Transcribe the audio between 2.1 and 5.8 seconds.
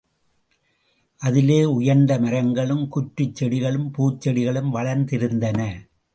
மரங்களும் குற்றுச் செடிகளும் பூச்செடிகளும் வளர்ந்திருந்தன.